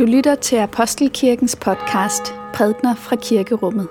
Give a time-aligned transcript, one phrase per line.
[0.00, 3.88] Du lytter til Apostelkirkens podcast Prædner fra Kirkerummet.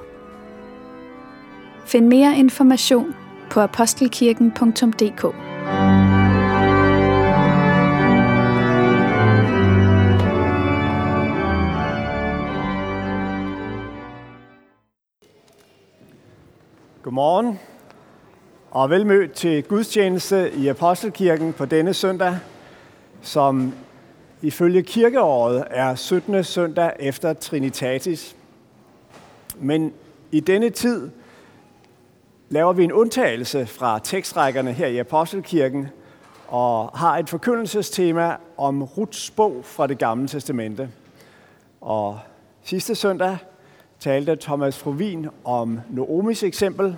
[1.86, 3.16] Find mere information
[3.52, 5.22] på apostelkirken.dk.
[17.04, 17.60] Godmorgen
[18.72, 22.38] og velmødt til gudstjeneste i Apostelkirken på denne søndag,
[23.22, 23.74] som
[24.42, 26.44] ifølge kirkeåret er 17.
[26.44, 28.36] søndag efter Trinitatis.
[29.60, 29.94] Men
[30.32, 31.10] i denne tid
[32.50, 35.88] laver vi en undtagelse fra tekstrækkerne her i Apostelkirken
[36.48, 40.90] og har et forkyndelsestema om Ruts bog fra det gamle testamente.
[41.82, 42.20] Og
[42.64, 43.38] sidste søndag
[44.00, 46.96] talte Thomas Frovin om Noomis eksempel,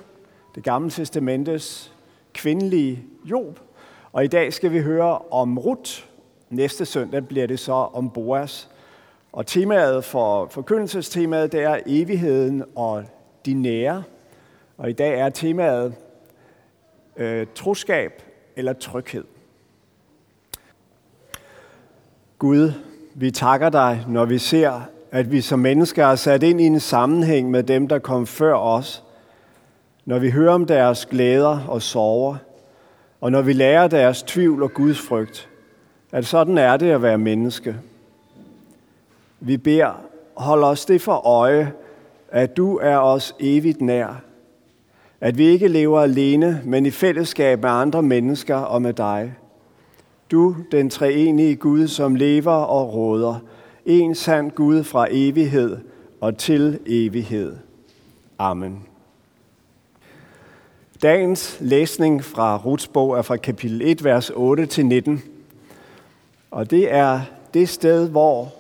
[0.56, 1.94] det gamle testamentes
[2.34, 3.60] kvindelige Job.
[4.14, 6.11] Og i dag skal vi høre om Rut.
[6.52, 8.70] Næste søndag bliver det så om Boas.
[9.32, 13.04] Og temaet for forkyndelsestemaet, det er evigheden og
[13.46, 14.04] de nære.
[14.78, 15.94] Og i dag er temaet
[17.18, 18.24] øh, troskab
[18.56, 19.24] eller tryghed.
[22.40, 22.72] Gud,
[23.16, 26.80] vi takker dig, når vi ser, at vi som mennesker er sat ind i en
[26.80, 29.04] sammenhæng med dem, der kom før os.
[30.06, 32.36] Når vi hører om deres glæder og sorger,
[33.22, 35.51] og når vi lærer deres tvivl og Guds frygt,
[36.12, 37.76] at sådan er det at være menneske.
[39.40, 40.02] Vi beder,
[40.34, 41.74] hold os det for øje,
[42.30, 44.22] at du er os evigt nær.
[45.22, 49.34] At vi ikke lever alene, men i fællesskab med andre mennesker og med dig.
[50.32, 53.40] Du, den treenige Gud, som lever og råder.
[53.86, 55.78] En sand Gud fra evighed
[56.22, 57.56] og til evighed.
[58.40, 58.86] Amen.
[61.02, 65.20] Dagens læsning fra Ruts bog er fra kapitel 1, vers 8-19.
[66.52, 67.22] Og det er
[67.54, 68.54] det sted, hvor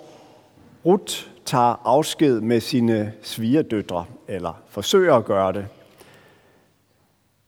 [0.85, 1.15] Ruth
[1.45, 5.65] tager afsked med sine svigerdøtre, eller forsøger at gøre det.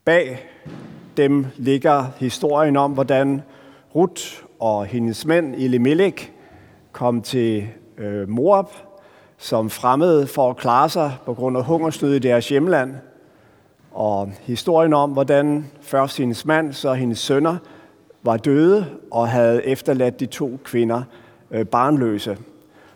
[0.06, 0.50] Bag
[1.18, 3.42] dem ligger historien om, hvordan
[3.96, 4.24] Ruth
[4.60, 6.30] og hendes mænd Elimelech
[6.92, 7.68] kom til
[7.98, 8.68] øh, Moab
[9.38, 12.96] som fremmede for at klare sig på grund af hungersnød i deres hjemland.
[13.92, 17.58] Og historien om, hvordan først hendes mand, så hendes sønner
[18.24, 21.04] var døde og havde efterladt de to kvinder
[21.52, 22.38] øh, barnløse.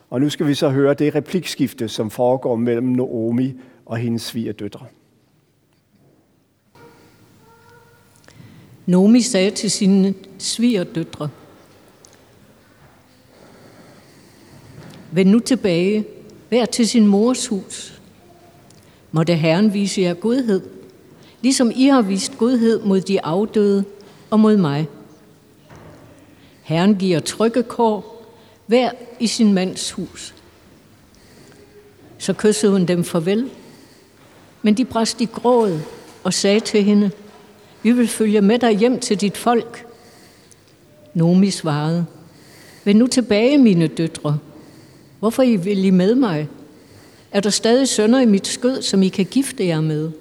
[0.09, 3.53] Og nu skal vi så høre det replikskifte, som foregår mellem Naomi
[3.85, 4.85] og hendes svigerdøtre.
[8.85, 11.29] Naomi sagde til sine svigerdøtre,
[15.11, 16.05] Vend nu tilbage,
[16.49, 18.01] hver til sin mors hus.
[19.11, 20.61] Måtte Herren vise jer godhed,
[21.41, 23.83] ligesom I har vist godhed mod de afdøde
[24.29, 24.88] og mod mig.
[26.67, 28.23] Herren giver trygge kår,
[28.66, 30.35] hver i sin mands hus.
[32.17, 33.50] Så kyssede hun dem farvel,
[34.61, 35.79] men de brast i gråd
[36.23, 37.11] og sagde til hende,
[37.83, 39.85] vi vil følge med dig hjem til dit folk.
[41.13, 42.06] Nomi svarede,
[42.83, 44.38] Vend nu tilbage, mine døtre.
[45.19, 46.47] Hvorfor I vil I med mig?
[47.31, 50.11] Er der stadig sønner i mit skød, som I kan gifte jer med?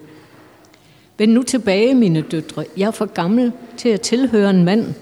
[1.19, 2.65] Vend nu tilbage, mine døtre.
[2.77, 4.95] Jeg er for gammel til at tilhøre en mand.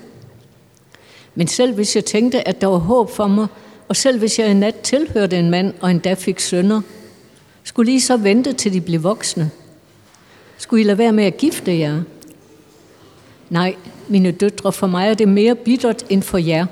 [1.34, 3.46] Men selv hvis jeg tænkte, at der var håb for mig,
[3.88, 6.80] og selv hvis jeg i nat tilhørte en mand og endda fik sønner,
[7.64, 9.50] skulle I så vente til de blev voksne?
[10.58, 12.02] Skulle I lade være med at gifte jer?
[13.50, 13.76] Nej,
[14.08, 16.66] mine døtre, for mig er det mere bittert end for jer,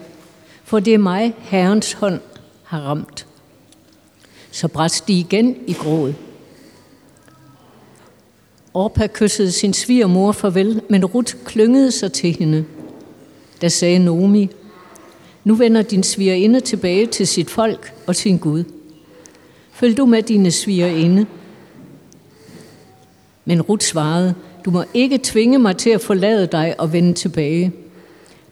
[0.65, 2.21] for det er mig, Herrens hånd
[2.65, 3.27] har ramt.
[4.51, 6.15] Så brændte de igen i gråd.
[8.75, 12.65] Orpa kyssede sin svigermor farvel, men Ruth klyngede sig til hende.
[13.63, 14.51] Da sagde Nomi,
[15.45, 18.65] nu vender din svigerinde tilbage til sit folk og sin Gud.
[19.73, 21.27] Følg du med dine svigerinde.
[23.45, 24.35] Men Ruth svarede,
[24.65, 27.73] du må ikke tvinge mig til at forlade dig og vende tilbage.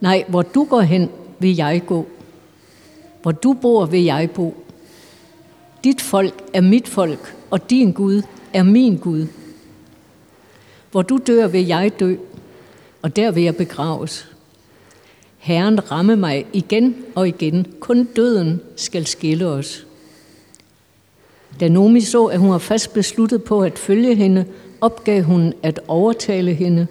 [0.01, 1.09] Nej, hvor du går hen,
[1.39, 2.07] vil jeg gå.
[3.21, 4.55] Hvor du bor, vil jeg bo.
[5.83, 8.21] Dit folk er mit folk, og din Gud
[8.53, 9.27] er min Gud.
[10.91, 12.15] Hvor du dør, vil jeg dø,
[13.01, 14.27] og der vil jeg begraves.
[15.41, 17.67] Herren ramme mig igen og igen.
[17.79, 19.87] Kun døden skal skille os.
[21.59, 24.45] Da Nomi så, at hun var fast besluttet på at følge hende,
[24.81, 26.87] opgav hun at overtale hende,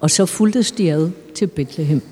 [0.00, 2.02] og så fulgtes de ad til Bethlehem.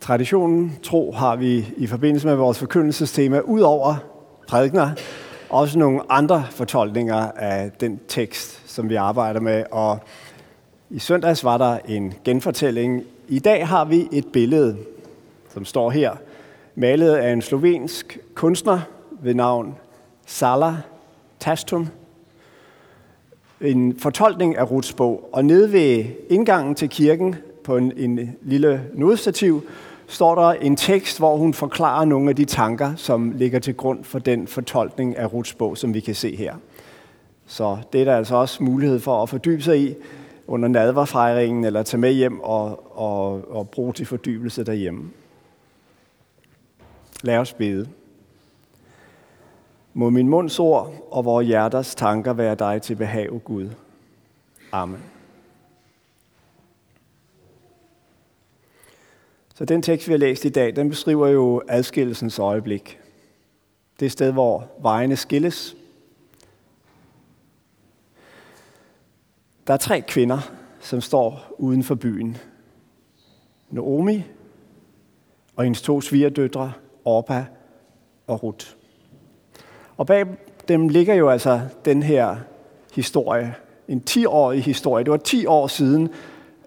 [0.00, 3.96] Traditionen tro har vi i forbindelse med vores forkyndelsestema, ud over
[4.48, 4.90] prædikner,
[5.50, 9.64] også nogle andre fortolkninger af den tekst, som vi arbejder med.
[9.70, 9.98] Og
[10.90, 14.76] i søndags var der en genfortælling i dag har vi et billede,
[15.54, 16.12] som står her,
[16.74, 18.80] malet af en slovensk kunstner
[19.22, 19.74] ved navn
[20.26, 20.76] Sala
[21.40, 21.88] Tastum.
[23.60, 25.28] En fortolkning af Ruths bog.
[25.32, 27.34] Og nede ved indgangen til kirken
[27.64, 29.62] på en, en lille nodestativ,
[30.06, 34.04] står der en tekst, hvor hun forklarer nogle af de tanker, som ligger til grund
[34.04, 36.54] for den fortolkning af Ruths bog, som vi kan se her.
[37.46, 39.94] Så det er der altså også mulighed for at fordybe sig i
[40.46, 45.10] under nadverfejringen, eller tage med hjem og, og, og bruge til fordybelse derhjemme.
[47.22, 47.88] Lad os bede.
[49.94, 53.70] Må min munds ord og vores hjerters tanker være dig til behag, Gud.
[54.72, 55.00] Amen.
[59.54, 63.00] Så den tekst, vi har læst i dag, den beskriver jo adskillelsens øjeblik.
[64.00, 65.76] Det sted, hvor vejene skilles.
[69.66, 70.38] Der er tre kvinder,
[70.80, 72.36] som står uden for byen.
[73.70, 74.24] Naomi
[75.56, 76.72] og hendes to svigerdøtre,
[77.04, 77.46] Orpa
[78.26, 78.66] og Ruth.
[79.96, 80.26] Og bag
[80.68, 82.36] dem ligger jo altså den her
[82.94, 83.54] historie,
[83.88, 85.04] en 10-årig historie.
[85.04, 86.08] Det var 10 år siden,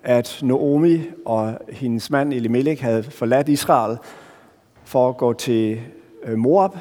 [0.03, 3.97] at Naomi og hendes mand Elimelech havde forladt Israel
[4.83, 5.81] for at gå til
[6.23, 6.71] øh, Moab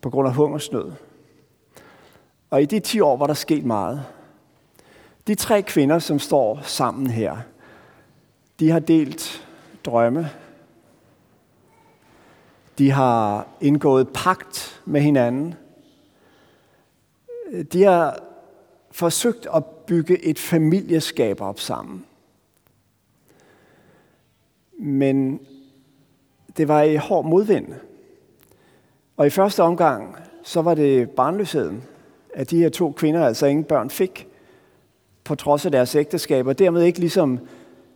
[0.00, 0.92] på grund af hungersnød.
[2.50, 4.04] Og i de 10 år var der sket meget.
[5.26, 7.36] De tre kvinder, som står sammen her,
[8.60, 9.48] de har delt
[9.84, 10.30] drømme.
[12.78, 15.54] De har indgået pagt med hinanden.
[17.72, 18.18] De har
[18.90, 22.04] forsøgt at bygge et familieskab op sammen.
[24.78, 25.40] Men
[26.56, 27.66] det var i hård modvind.
[29.16, 31.82] Og i første omgang, så var det barnløsheden,
[32.34, 34.31] at de her to kvinder altså ingen børn fik,
[35.24, 37.38] på trods af deres ægteskab, og dermed ikke ligesom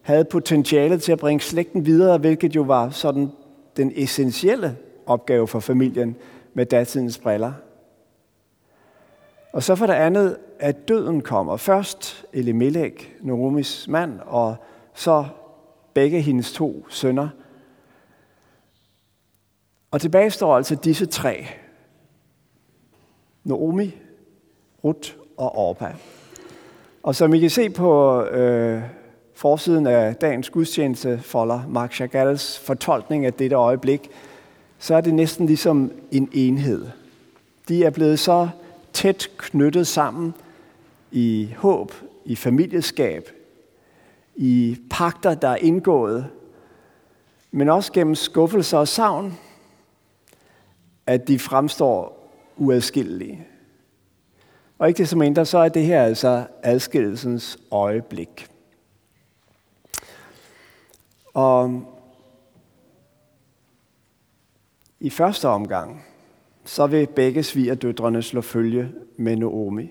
[0.03, 3.31] havde potentialet til at bringe slægten videre, hvilket jo var sådan
[3.77, 4.77] den essentielle
[5.07, 6.17] opgave for familien
[6.55, 7.53] med datidens briller.
[9.53, 11.57] Og så for det andet, at døden kommer.
[11.57, 14.57] Først Elimelech, Norumis mand, og
[14.95, 15.25] så
[15.95, 17.29] begge hendes to sønner.
[19.91, 21.47] Og tilbage står altså disse tre.
[23.45, 23.95] Naomi,
[24.85, 25.95] Ruth og Orpa.
[27.07, 28.83] Og som I kan se på øh,
[29.35, 34.11] forsiden af dagens gudstjeneste folder Mark Chagalls fortolkning af dette øjeblik,
[34.79, 36.87] så er det næsten ligesom en enhed.
[37.69, 38.49] De er blevet så
[38.93, 40.35] tæt knyttet sammen
[41.11, 41.93] i håb,
[42.25, 43.29] i familieskab,
[44.37, 46.27] i pakter, der er indgået,
[47.51, 49.39] men også gennem skuffelser og savn,
[51.07, 53.47] at de fremstår uadskillelige.
[54.79, 58.47] Og ikke det som mindre, så er det her altså adskillelsens øjeblik.
[61.35, 61.83] Og
[65.01, 66.05] i første omgang,
[66.65, 69.91] så vil begge svigerdøtrene slå følge med Naomi.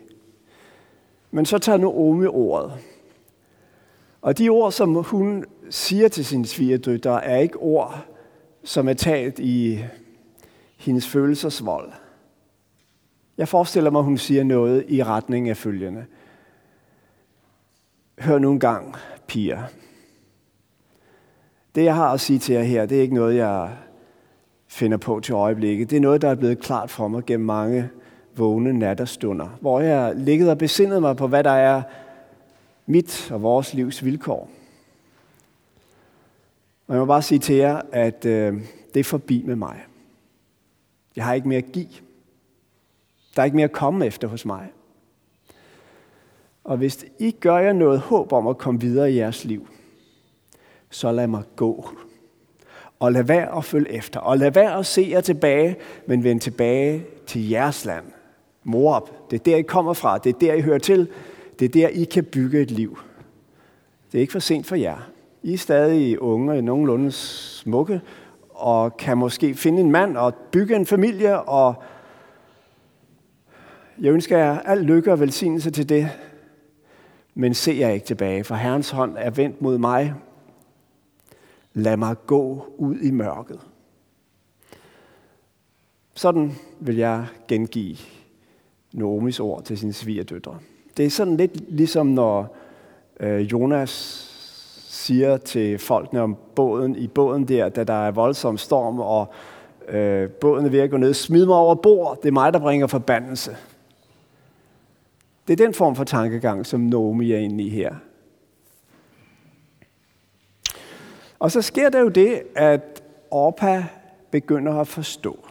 [1.31, 2.73] Men så tager Naomi ordet.
[4.21, 8.05] Og de ord, som hun siger til sine svigerdøtre, er ikke ord,
[8.63, 9.79] som er talt i
[10.77, 11.91] hendes følelsesvold.
[13.37, 16.05] Jeg forestiller mig, at hun siger noget i retning af følgende.
[18.19, 18.95] Hør nu en gang,
[19.27, 19.63] piger.
[21.75, 23.77] Det, jeg har at sige til jer her, det er ikke noget, jeg
[24.67, 25.89] finder på til øjeblikket.
[25.89, 27.89] Det er noget, der er blevet klart for mig gennem mange
[28.35, 31.81] vågne natterstunder, hvor jeg ligget og besindet mig på, hvad der er
[32.85, 34.49] mit og vores livs vilkår.
[36.87, 38.53] Og jeg må bare sige til jer, at øh,
[38.93, 39.85] det er forbi med mig.
[41.15, 42.04] Jeg har ikke mere at give.
[43.35, 44.71] Der er ikke mere at komme efter hos mig.
[46.63, 49.67] Og hvis I gør jer noget håb om at komme videre i jeres liv,
[50.89, 51.89] så lad mig gå.
[52.99, 54.19] Og lad være at følge efter.
[54.19, 55.75] Og lad være at se jer tilbage,
[56.05, 58.05] men vend tilbage til jeres land.
[58.63, 60.17] Morop, Det er der, I kommer fra.
[60.17, 61.07] Det er der, I hører til.
[61.59, 62.99] Det er der, I kan bygge et liv.
[64.11, 65.09] Det er ikke for sent for jer.
[65.43, 68.01] I er stadig unge nogenlunde smukke,
[68.49, 71.75] og kan måske finde en mand og bygge en familie og
[74.01, 76.09] jeg ønsker jer al lykke og velsignelse til det,
[77.35, 80.13] men se jer ikke tilbage, for Herrens hånd er vendt mod mig.
[81.73, 83.59] Lad mig gå ud i mørket.
[86.13, 87.97] Sådan vil jeg gengive
[88.93, 90.59] Noomis ord til sine svigerdøtre.
[90.97, 92.55] Det er sådan lidt ligesom når
[93.19, 93.89] øh, Jonas
[94.87, 99.33] siger til folkene om båden i båden der, da der er voldsom storm, og
[99.87, 101.13] øh, båden er ved at gå ned.
[101.13, 103.55] Smid mig over bord, det er mig, der bringer forbandelse.
[105.47, 107.95] Det er den form for tankegang, som Naomi er inde i her.
[111.39, 113.85] Og så sker der jo det, at Orpa
[114.31, 115.47] begynder at forstå.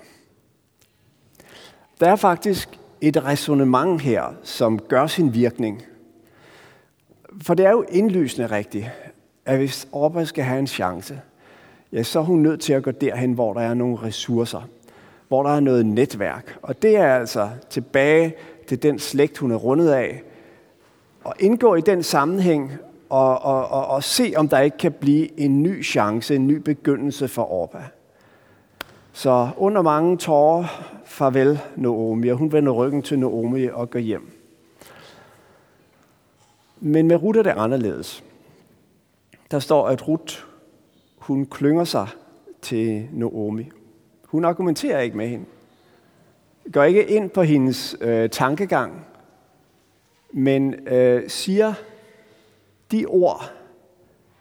[2.01, 5.83] Der er faktisk et resonemang her, som gør sin virkning.
[7.43, 8.91] For det er jo indlysende rigtigt,
[9.45, 11.21] at hvis Orpa skal have en chance,
[11.93, 14.69] ja, så er hun nødt til at gå derhen, hvor der er nogle ressourcer,
[15.29, 16.59] hvor der er noget netværk.
[16.63, 18.35] Og det er altså tilbage
[18.67, 20.23] til den slægt, hun er rundet af,
[21.25, 22.73] og indgå i den sammenhæng
[23.09, 26.57] og, og, og, og se, om der ikke kan blive en ny chance, en ny
[26.57, 27.85] begyndelse for Orba.
[29.13, 30.65] Så under mange tårer,
[31.05, 34.31] farvel Naomi, og hun vender ryggen til Naomi og går hjem.
[36.81, 38.25] Men med Ruth er det anderledes.
[39.51, 40.35] Der står, at Ruth,
[41.17, 42.09] hun klynger sig
[42.63, 43.71] til Naomi.
[44.25, 45.45] Hun argumenterer ikke med hende.
[46.73, 49.07] Går ikke ind på hendes øh, tankegang,
[50.33, 51.75] men øh, siger
[52.93, 53.53] de ord,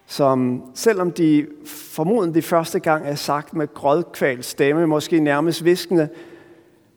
[0.05, 6.09] som selvom de formodentlig første gang er sagt med grødkval stemme, måske nærmest viskende,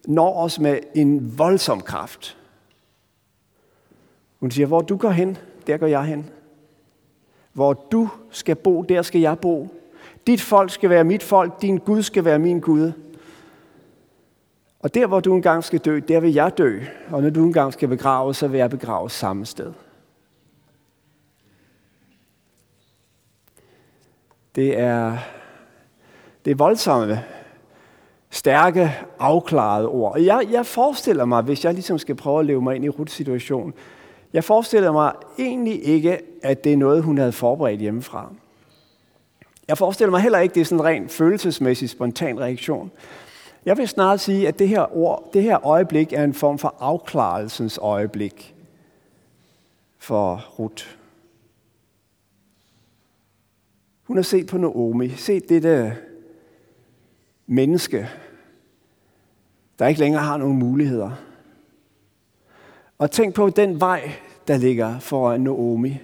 [0.07, 2.37] når os med en voldsom kraft.
[4.41, 6.31] Hun siger, hvor du går hen, der går jeg hen.
[7.53, 9.69] Hvor du skal bo, der skal jeg bo.
[10.27, 12.93] Dit folk skal være mit folk, din Gud skal være min Gud.
[14.81, 16.81] Og der, hvor du engang skal dø, der vil jeg dø.
[17.11, 19.73] Og når du engang skal begraves, så vil jeg begraves samme sted.
[24.55, 25.19] Det er,
[26.45, 27.25] det er voldsomme,
[28.31, 30.21] stærke, afklarede ord.
[30.21, 33.15] Jeg, jeg forestiller mig, hvis jeg ligesom skal prøve at leve mig ind i Ruths
[33.15, 33.75] situation,
[34.33, 38.33] jeg forestiller mig egentlig ikke, at det er noget, hun havde forberedt hjemmefra.
[39.69, 42.91] Jeg forestiller mig heller ikke, at det er sådan en ren følelsesmæssig, spontan reaktion.
[43.67, 46.75] Jeg vil snart sige, at det her, ord, det her øjeblik er en form for
[46.81, 48.55] afklarelsens øjeblik
[49.99, 50.87] for Ruth.
[54.03, 55.97] Hun har set på Naomi, set dette
[57.47, 58.09] menneske,
[59.79, 61.11] der ikke længere har nogen muligheder.
[62.99, 64.13] Og tænk på den vej,
[64.49, 65.99] der ligger foran Naomi.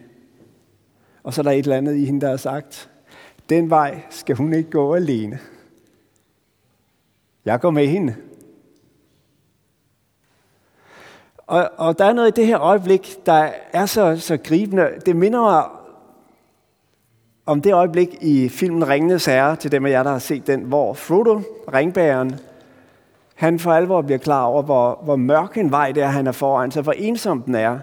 [1.22, 2.90] Og så er der et eller andet i hende, der har sagt,
[3.48, 5.38] den vej skal hun ikke gå alene.
[7.44, 8.14] Jeg går med hende.
[11.46, 14.88] Og, og der er noget i det her øjeblik, der er så, så gribende.
[15.06, 15.64] Det minder mig
[17.46, 20.60] om det øjeblik i filmen Ringenes Herre, til dem af jer, der har set den,
[20.60, 21.40] hvor Frodo,
[21.74, 22.38] ringbæren,
[23.34, 26.32] han for alvor bliver klar over, hvor, hvor mørk en vej det er, han er
[26.32, 27.78] foran sig, hvor ensom den er.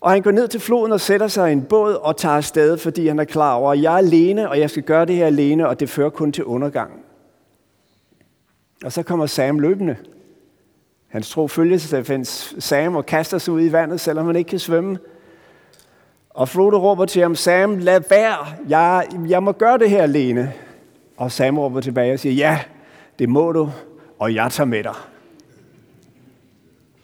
[0.00, 2.78] Og han går ned til floden og sætter sig i en båd og tager afsted,
[2.78, 5.26] fordi han er klar over, at jeg er alene, og jeg skal gøre det her
[5.26, 7.07] alene, og det fører kun til undergang.
[8.84, 9.96] Og så kommer Sam løbende.
[11.08, 12.22] Hans tro følger
[12.58, 14.98] Sam og kaster sig ud i vandet, selvom han ikke kan svømme.
[16.30, 20.52] Og Frodo råber til ham, Sam, lad være, jeg, jeg må gøre det her alene.
[21.16, 22.60] Og Sam råber tilbage og siger, ja,
[23.18, 23.70] det må du,
[24.18, 24.94] og jeg tager med dig.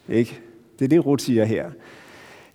[0.08, 0.40] Ikke?
[0.78, 1.70] Det er det, Ruth siger her.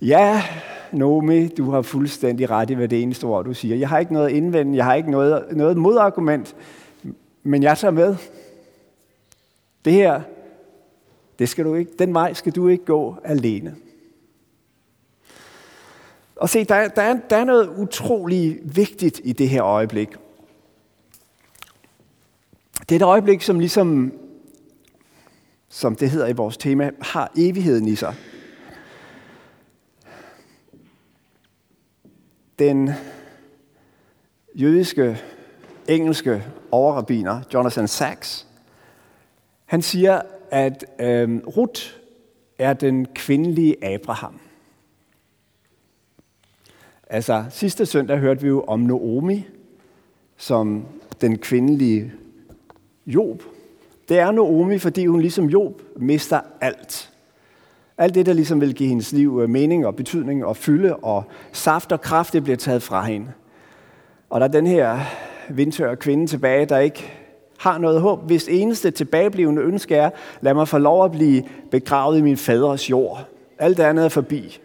[0.01, 0.43] Ja,
[0.91, 3.75] Nomi, du har fuldstændig ret i, hvad det eneste ord, du siger.
[3.75, 6.55] Jeg har ikke noget indvendt, jeg har ikke noget, noget modargument,
[7.43, 8.15] men jeg tager med.
[9.85, 10.21] Det her,
[11.39, 13.75] det skal du ikke, den vej skal du ikke gå alene.
[16.35, 20.09] Og se, der, der, er, der er noget utrolig vigtigt i det her øjeblik.
[22.79, 24.13] Det er et øjeblik, som ligesom,
[25.69, 28.15] som det hedder i vores tema, har evigheden i sig.
[32.59, 32.89] Den
[34.55, 35.21] jødiske,
[35.87, 38.48] engelske overrabiner, Jonathan Sachs,
[39.69, 40.21] han siger,
[40.51, 41.81] at øh, Ruth
[42.59, 44.39] er den kvindelige Abraham.
[47.09, 49.47] Altså, sidste søndag hørte vi jo om Naomi,
[50.37, 50.85] som
[51.21, 52.11] den kvindelige
[53.05, 53.43] Job.
[54.09, 57.11] Det er Naomi, fordi hun ligesom Job mister alt.
[57.97, 61.23] Alt det, der ligesom vil give hendes liv øh, mening og betydning og fylde og
[61.51, 63.31] saft og kraft, det bliver taget fra hende.
[64.29, 64.99] Og der er den her
[65.49, 67.11] vindtør kvinde tilbage, der ikke
[67.59, 70.09] har noget håb, hvis eneste tilbageblivende ønske er,
[70.41, 73.25] lad mig få lov at blive begravet i min faders jord.
[73.57, 74.59] Alt andet er forbi.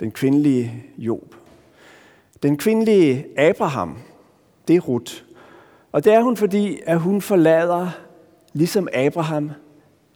[0.00, 1.34] Den kvindelige Job.
[2.42, 3.98] Den kvindelige Abraham,
[4.68, 5.12] det er Ruth.
[5.92, 7.88] Og det er hun, fordi at hun forlader,
[8.52, 9.50] ligesom Abraham,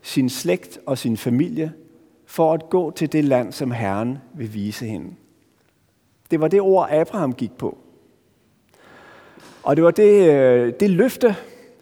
[0.02, 1.72] sin slægt og sin familie,
[2.26, 5.10] for at gå til det land, som Herren vil vise hende.
[6.30, 7.78] Det var det ord, Abraham gik på.
[9.64, 11.36] Og det var det, øh, det løfte,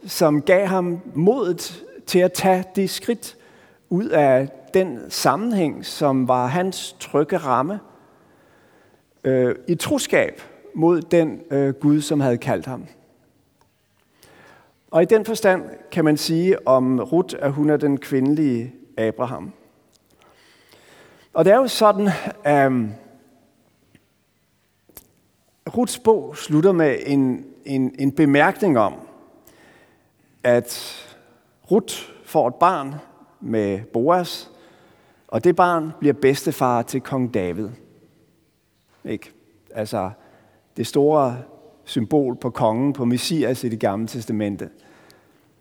[0.06, 3.36] som gav ham modet til at tage det skridt
[3.90, 7.80] ud af den sammenhæng, som var hans trygge ramme,
[9.24, 10.42] øh, i troskab
[10.74, 12.86] mod den øh, Gud, som havde kaldt ham.
[14.90, 15.62] Og i den forstand
[15.92, 19.52] kan man sige om Ruth, at hun er den kvindelige Abraham.
[21.34, 22.08] Og det er jo sådan,
[22.44, 22.88] at øh,
[25.76, 28.94] Ruths bog slutter med en, en, en bemærkning om,
[30.44, 30.98] at
[31.70, 32.94] Ruth får et barn
[33.40, 34.50] med Boas,
[35.28, 37.68] og det barn bliver bedstefar til kong David.
[39.04, 39.32] Ikke?
[39.74, 40.10] Altså
[40.76, 41.38] det store
[41.84, 44.68] symbol på kongen, på Messias i det gamle testamente.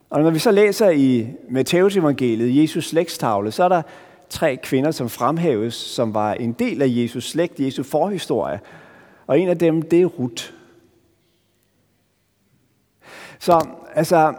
[0.10, 3.82] Og når vi så læser i Matteus evangeliet, Jesus slægtstavle, så er der
[4.30, 8.60] tre kvinder, som fremhæves, som var en del af Jesus slægt, Jesu forhistorie.
[9.28, 10.54] Og en af dem, det er Ruth.
[13.42, 14.34] Så altså,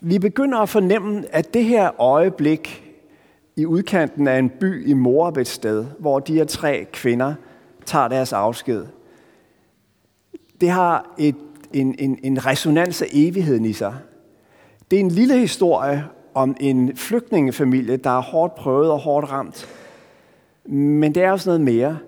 [0.00, 2.92] vi begynder at fornemme, at det her øjeblik
[3.56, 7.34] i udkanten af en by i Moab et sted, hvor de her tre kvinder
[7.84, 8.86] tager deres afsked,
[10.60, 11.36] det har et,
[11.72, 13.94] en, en, en resonans af evigheden i sig.
[14.90, 16.04] Det er en lille historie
[16.34, 19.68] om en flygtningefamilie, der er hårdt prøvet og hårdt ramt.
[20.64, 21.98] Men det er også noget mere.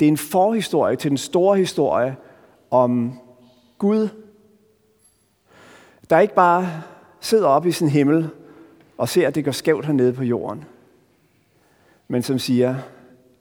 [0.00, 2.16] Det er en forhistorie til den store historie
[2.70, 3.12] om
[3.78, 4.08] Gud,
[6.10, 6.82] der ikke bare
[7.20, 8.30] sidder op i sin himmel
[8.98, 10.64] og ser, at det går skævt hernede på jorden,
[12.08, 12.76] men som siger,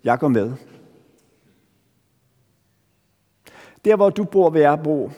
[0.03, 0.53] jeg går med.
[3.85, 5.11] Der, hvor du bor, vil jeg bo.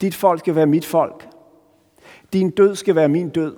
[0.00, 1.28] Dit folk skal være mit folk.
[2.32, 3.56] Din død skal være min død.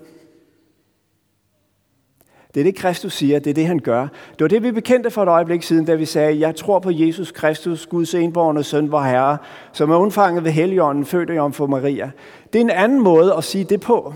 [2.57, 3.39] Det er det, Kristus siger.
[3.39, 4.01] Det er det, han gør.
[4.31, 6.91] Det var det, vi bekendte for et øjeblik siden, da vi sagde, jeg tror på
[6.91, 9.39] Jesus Kristus, Guds enborgne søn, vor Herre,
[9.73, 12.11] som er undfanget ved Helligånden, født af Jomfru Maria.
[12.53, 14.15] Det er en anden måde at sige det på.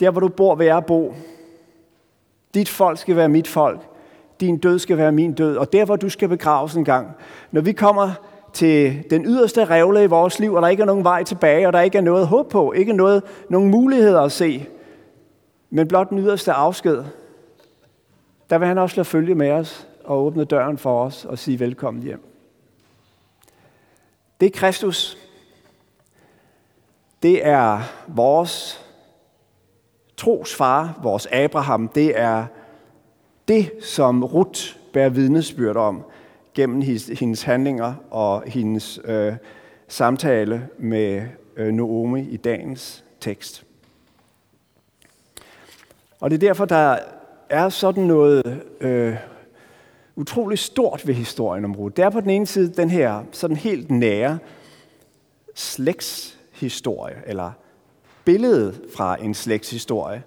[0.00, 1.14] Der, hvor du bor, vil jeg bo.
[2.54, 3.80] Dit folk skal være mit folk.
[4.40, 5.56] Din død skal være min død.
[5.56, 7.08] Og der, hvor du skal begraves en gang.
[7.52, 8.10] Når vi kommer
[8.52, 11.72] til den yderste revle i vores liv, og der ikke er nogen vej tilbage, og
[11.72, 14.66] der ikke er noget håb på, ikke noget, nogen muligheder at se,
[15.76, 17.04] men blot den yderste afsked,
[18.50, 21.60] der vil han også lade følge med os og åbne døren for os og sige
[21.60, 22.24] velkommen hjem.
[24.40, 25.18] Det er Kristus.
[27.22, 28.84] Det er vores
[30.16, 31.88] trosfar, vores Abraham.
[31.88, 32.46] Det er
[33.48, 34.60] det, som Ruth
[34.92, 36.04] bærer vidnesbyrd om
[36.54, 36.82] gennem
[37.18, 39.34] hendes handlinger og hendes øh,
[39.88, 41.22] samtale med
[41.56, 43.65] øh, Naomi i dagens tekst.
[46.26, 46.98] Og det er derfor, der
[47.50, 49.16] er sådan noget øh,
[50.16, 51.96] utroligt stort ved historien om Ruth.
[51.96, 54.38] Det er på den ene side den her sådan helt nære
[55.54, 57.52] slægtshistorie, eller
[58.24, 60.22] billedet fra en slægtshistorie.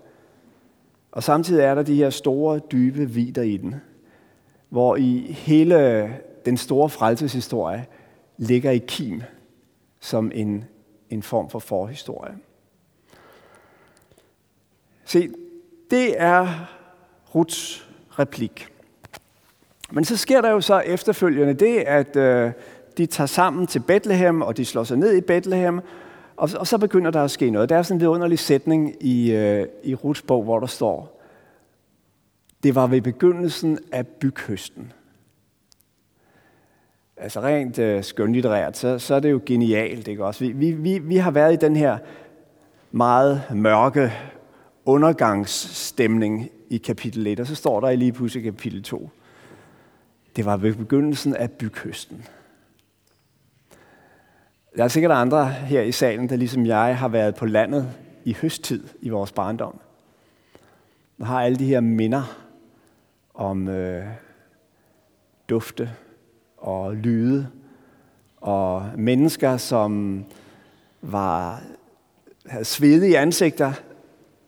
[1.12, 3.76] Og samtidig er der de her store, dybe vider i den,
[4.70, 6.10] hvor i hele
[6.46, 7.86] den store frelseshistorie
[8.38, 9.24] ligger i kim
[10.00, 10.64] som en,
[11.10, 12.34] en form for forhistorie.
[15.06, 15.30] Se,
[15.91, 16.47] det er
[17.36, 18.67] Ruts replik.
[19.91, 22.52] Men så sker der jo så efterfølgende det, at øh,
[22.97, 25.82] de tager sammen til Bethlehem, og de slår sig ned i Bethlehem,
[26.38, 27.69] og, og så begynder der at ske noget.
[27.69, 31.21] Der er sådan en vidunderlig sætning i, øh, i Ruts bog, hvor der står,
[32.63, 34.93] det var ved begyndelsen af byghøsten.
[37.17, 40.08] Altså rent øh, skønlitterært, så, så er det jo genialt.
[40.08, 40.45] Ikke også?
[40.45, 41.97] Vi, vi, vi, vi har været i den her
[42.91, 44.13] meget mørke
[44.89, 49.10] undergangsstemning i kapitel 1, og så står der lige pludselig kapitel 2.
[50.36, 52.25] Det var ved begyndelsen af bykysten.
[54.78, 57.91] Der er sikkert andre her i salen, der ligesom jeg har været på landet
[58.25, 59.80] i høsttid i vores barndom.
[61.17, 62.38] Man har alle de her minder
[63.34, 64.06] om øh,
[65.49, 65.91] dufte
[66.58, 67.47] og lyde
[68.38, 70.25] og mennesker, som
[71.02, 71.62] var,
[72.45, 73.73] havde svedige ansigter,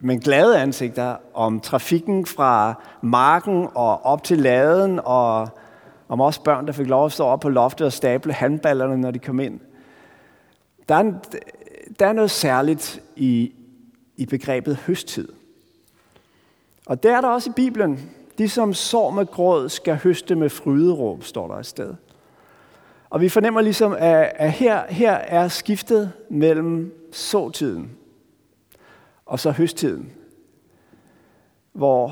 [0.01, 5.49] men glade ansigter om trafikken fra marken og op til laden, og
[6.09, 9.11] om også børn, der fik lov at stå op på loftet og stable handballerne, når
[9.11, 9.59] de kom ind.
[10.89, 11.15] Der er, en,
[11.99, 13.51] der er noget særligt i,
[14.17, 15.27] i begrebet høsttid.
[16.85, 18.09] Og der er der også i Bibelen.
[18.37, 21.93] De, som sår med gråd, skal høste med fryderåb, står der et sted.
[23.09, 27.97] Og vi fornemmer ligesom, at, at her, her er skiftet mellem såtiden
[29.31, 30.11] og så høsttiden,
[31.73, 32.11] hvor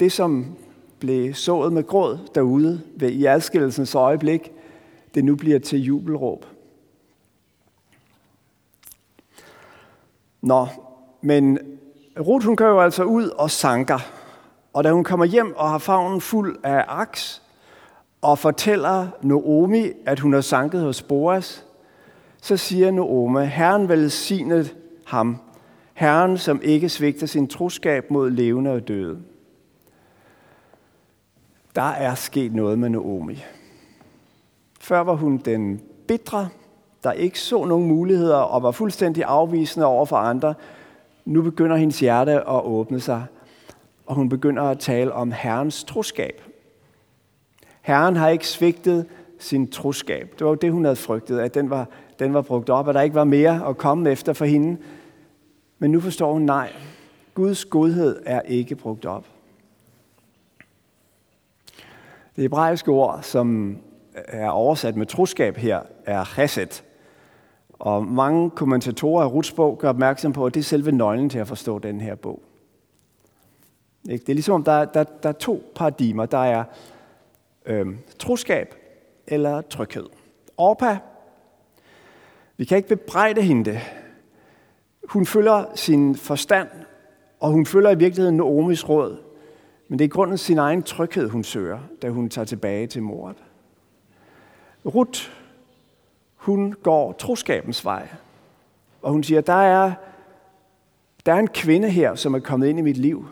[0.00, 0.56] det, som
[0.98, 4.52] blev sået med gråd derude ved i adskillelsens øjeblik,
[5.14, 6.46] det nu bliver til jubelråb.
[10.42, 10.66] Nå,
[11.20, 11.58] men
[12.20, 13.98] Ruth hun kører jo altså ud og sanker.
[14.72, 17.42] Og da hun kommer hjem og har favnen fuld af aks,
[18.22, 21.64] og fortæller Naomi, at hun har sanket hos Boas,
[22.42, 25.40] så siger Naomi, Herren velsignet ham,
[25.94, 29.18] Herren, som ikke svigter sin troskab mod levende og døde.
[31.74, 33.44] Der er sket noget med Naomi.
[34.80, 36.48] Før var hun den bitre,
[37.04, 40.54] der ikke så nogen muligheder og var fuldstændig afvisende over for andre.
[41.24, 43.24] Nu begynder hendes hjerte at åbne sig,
[44.06, 46.42] og hun begynder at tale om Herrens troskab.
[47.80, 49.06] Herren har ikke svigtet
[49.38, 50.34] sin troskab.
[50.38, 52.94] Det var jo det, hun havde frygtet, at den var, den var brugt op, og
[52.94, 54.76] der ikke var mere at komme efter for hende.
[55.84, 56.72] Men nu forstår hun, nej,
[57.34, 59.24] Guds godhed er ikke brugt op.
[62.36, 63.78] Det hebraiske ord, som
[64.14, 66.82] er oversat med troskab her, er chesed.
[67.72, 71.38] Og mange kommentatorer af Ruts bog gør opmærksom på, at det er selve nøglen til
[71.38, 72.42] at forstå den her bog.
[74.06, 76.26] Det er ligesom, der, der, der er to paradigmer.
[76.26, 76.64] Der er
[77.66, 77.86] øh,
[78.18, 78.74] troskab
[79.26, 80.06] eller tryghed.
[80.56, 80.98] Orpa,
[82.56, 83.80] vi kan ikke bebrejde hende det.
[85.08, 86.68] Hun følger sin forstand,
[87.40, 89.16] og hun følger i virkeligheden Noomis råd.
[89.88, 93.44] Men det er grunden sin egen tryghed, hun søger, da hun tager tilbage til mordet.
[94.86, 95.30] Ruth,
[96.36, 98.08] hun går troskabens vej.
[99.02, 99.92] Og hun siger, der er,
[101.26, 103.26] der er en kvinde her, som er kommet ind i mit liv.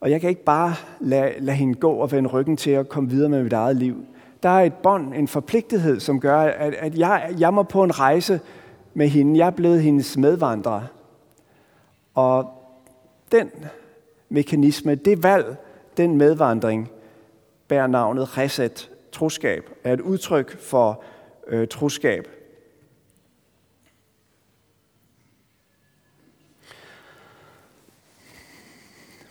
[0.00, 3.10] Og jeg kan ikke bare lade, lade hende gå og vende ryggen til at komme
[3.10, 4.04] videre med mit eget liv.
[4.42, 7.98] Der er et bånd, en forpligtethed, som gør, at, at jeg, jeg må på en
[7.98, 8.40] rejse
[8.98, 9.38] med hende.
[9.38, 10.82] Jeg er blevet hendes medvandrer.
[12.14, 12.50] Og
[13.32, 13.50] den
[14.28, 15.56] mekanisme, det valg,
[15.96, 16.90] den medvandring,
[17.68, 21.02] bærer navnet reset, troskab, er et udtryk for
[21.46, 22.28] øh, troskab.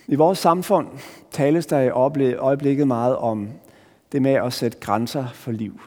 [0.07, 0.87] I vores samfund
[1.31, 3.49] tales der i øjeblikket meget om
[4.11, 5.81] det med at sætte grænser for liv.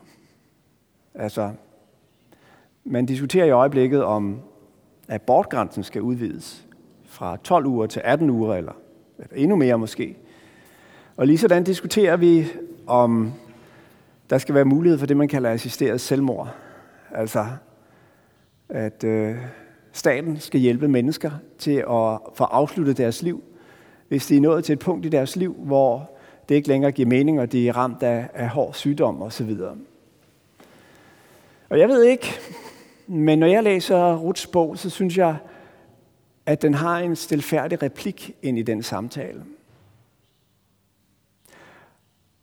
[1.14, 1.53] Altså,
[2.85, 4.40] man diskuterer i øjeblikket om,
[5.09, 6.66] at abortgrænsen skal udvides
[7.05, 8.73] fra 12 uger til 18 uger, eller,
[9.19, 10.16] eller endnu mere måske.
[11.16, 12.47] Og lige sådan diskuterer vi,
[12.87, 13.33] om
[14.31, 16.55] der skal være mulighed for det, man kalder assisteret selvmord.
[17.11, 17.47] Altså,
[18.69, 19.37] at øh,
[19.93, 23.43] staten skal hjælpe mennesker til at få afsluttet deres liv,
[24.09, 26.11] hvis de er nået til et punkt i deres liv, hvor
[26.49, 29.57] det ikke længere giver mening, og de er ramt af, af hård sygdom osv.
[31.71, 32.27] Og jeg ved ikke,
[33.07, 35.37] men når jeg læser Ruts bog, så synes jeg,
[36.47, 39.45] at den har en stilfærdig replik ind i den samtale.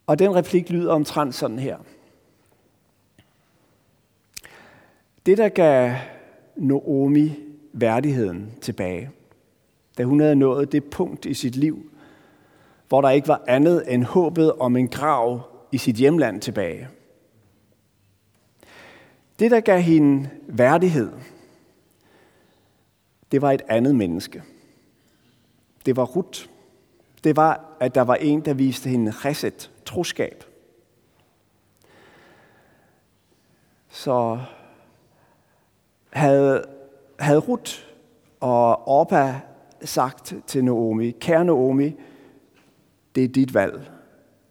[0.07, 1.77] Og den replik lyder omtrent sådan her.
[5.25, 5.91] Det, der gav
[6.55, 7.39] Naomi
[7.73, 9.09] værdigheden tilbage,
[9.97, 11.91] da hun havde nået det punkt i sit liv,
[12.87, 16.87] hvor der ikke var andet end håbet om en grav i sit hjemland tilbage.
[19.39, 21.11] Det, der gav hende værdighed,
[23.31, 24.43] det var et andet menneske.
[25.85, 26.45] Det var Ruth.
[27.23, 30.43] Det var, at der var en, der viste hende reset, troskab.
[33.89, 34.39] Så
[36.09, 36.65] havde,
[37.19, 37.73] havde Ruth
[38.39, 39.39] og Orpa
[39.83, 41.95] sagt til Naomi, kære Naomi,
[43.15, 43.91] det er dit valg.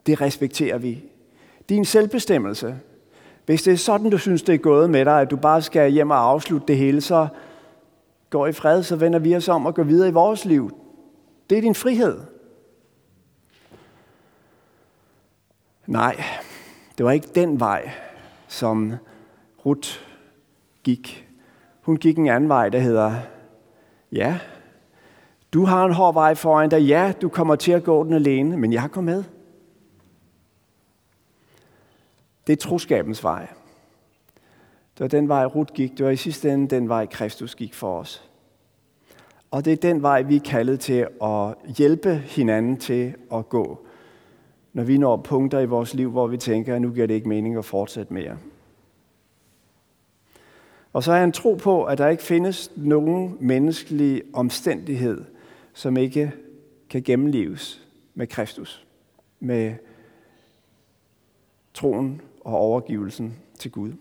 [0.07, 1.05] Det respekterer vi.
[1.69, 2.81] Din selvbestemmelse.
[3.47, 5.91] Hvis det er sådan, du synes, det er gået med dig, at du bare skal
[5.91, 7.29] hjem og afslutte det hele, så
[8.31, 10.81] går i fred, så vender vi os om og går videre i vores liv.
[11.51, 12.21] Det er din frihed.
[15.87, 16.25] Nej,
[16.99, 17.91] det var ikke den vej,
[18.49, 18.93] som
[19.67, 19.91] Ruth
[20.83, 21.29] gik.
[21.83, 23.15] Hun gik en anden vej, der hedder,
[24.13, 24.39] ja,
[25.53, 26.83] du har en hård vej foran dig.
[26.83, 29.25] Ja, du kommer til at gå den alene, men jeg går med.
[32.47, 33.47] Det er troskabens vej.
[34.95, 35.99] Det var den vej, Rut gik.
[35.99, 38.31] Det var i sidste ende den vej, Kristus gik for os.
[39.51, 43.87] Og det er den vej, vi er kaldet til at hjælpe hinanden til at gå,
[44.73, 47.29] når vi når punkter i vores liv, hvor vi tænker, at nu giver det ikke
[47.29, 48.39] mening at fortsætte mere.
[50.93, 55.25] Og så har jeg en tro på, at der ikke findes nogen menneskelig omstændighed,
[55.73, 56.33] som ikke
[56.91, 58.87] kan gennemleves med Kristus,
[59.41, 59.75] med
[61.75, 63.93] troen og overgivelsen til Gud.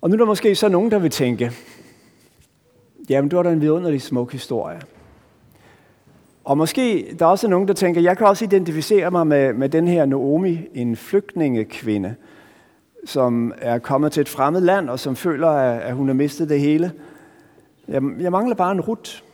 [0.00, 1.52] Og nu er der måske så nogen, der vil tænke,
[3.08, 4.80] jamen, du har da en vidunderlig smuk historie.
[6.44, 9.68] Og måske der er også nogen, der tænker, jeg kan også identificere mig med, med
[9.68, 12.14] den her Naomi, en flygtningekvinde,
[13.04, 16.60] som er kommet til et fremmed land, og som føler, at hun har mistet det
[16.60, 16.92] hele.
[17.88, 19.24] Jeg, jeg mangler bare en rut.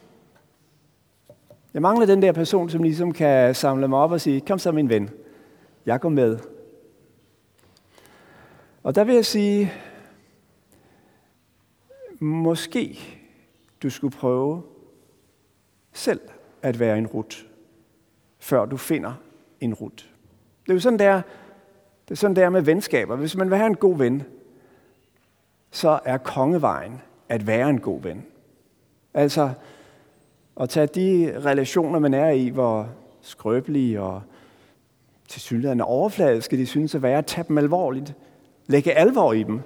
[1.74, 4.72] Jeg mangler den der person, som ligesom kan samle mig op og sige, kom så
[4.72, 5.10] min ven,
[5.86, 6.38] jeg går med.
[8.82, 9.72] Og der vil jeg sige,
[12.20, 12.98] måske
[13.82, 14.62] du skulle prøve
[15.92, 16.20] selv
[16.62, 17.46] at være en rut,
[18.38, 19.14] før du finder
[19.60, 20.10] en rut.
[20.62, 21.22] Det er jo sådan der,
[22.08, 23.16] det er sådan der med venskaber.
[23.16, 24.22] Hvis man vil have en god ven,
[25.70, 28.26] så er kongevejen at være en god ven.
[29.14, 29.50] Altså
[30.60, 32.88] at tage de relationer, man er i, hvor
[33.20, 34.22] skrøbelige og
[35.28, 38.14] til synligheden overfladiske de synes at være, at tage dem alvorligt.
[38.66, 39.60] Lægge alvor i dem.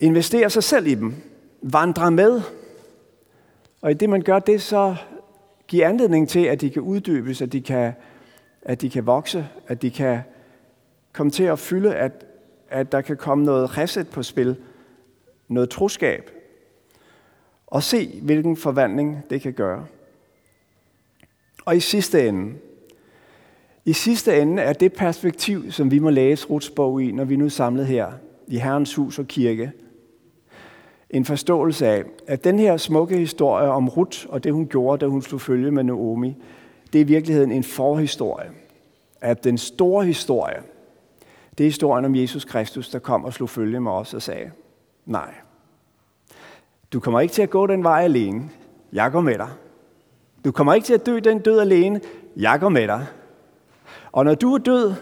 [0.00, 1.14] Investere sig selv i dem.
[1.62, 2.42] Vandre med.
[3.80, 4.96] Og i det, man gør det, så
[5.68, 7.92] giver anledning til, at de kan uddybes, at de kan,
[8.62, 10.20] at de kan vokse, at de kan
[11.12, 12.26] komme til at fylde, at,
[12.68, 14.56] at der kan komme noget reset på spil,
[15.48, 16.30] noget troskab,
[17.66, 19.86] og se, hvilken forvandling det kan gøre.
[21.64, 22.54] Og i sidste ende,
[23.84, 27.36] i sidste ende er det perspektiv, som vi må læse Ruts bog i, når vi
[27.36, 28.12] nu er samlet her
[28.46, 29.72] i Herrens hus og kirke,
[31.10, 35.06] en forståelse af, at den her smukke historie om Rut og det, hun gjorde, da
[35.06, 36.36] hun slog følge med Naomi,
[36.92, 38.50] det er i virkeligheden en forhistorie.
[39.20, 40.62] At den store historie,
[41.58, 44.50] det er historien om Jesus Kristus, der kom og slog følge med os og sagde,
[45.06, 45.34] nej,
[46.92, 48.50] du kommer ikke til at gå den vej alene.
[48.92, 49.48] Jeg går med dig.
[50.44, 52.00] Du kommer ikke til at dø den død alene.
[52.36, 53.06] Jeg går med dig.
[54.12, 54.94] Og når du er død,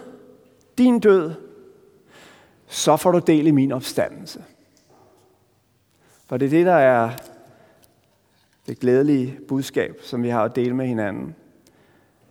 [0.77, 1.31] din død,
[2.67, 4.43] så får du del i min opstandelse.
[6.25, 7.09] For det er det, der er
[8.67, 11.35] det glædelige budskab, som vi har at dele med hinanden.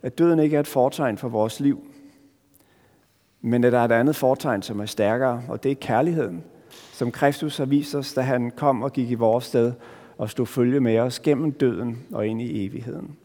[0.03, 1.85] At døden ikke er et fortegn for vores liv,
[3.41, 6.45] men at der er et andet fortegn, som er stærkere, og det er kærligheden,
[6.93, 9.73] som Kristus har vist os, da han kom og gik i vores sted
[10.19, 13.17] og stod følge med os gennem døden og ind i evigheden.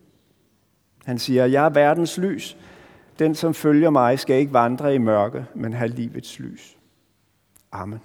[1.06, 2.58] Han siger, jeg er verdens lys.
[3.20, 6.78] Den, som følger mig, skal ikke vandre i mørke, men have livets lys.
[7.72, 8.00] Amen.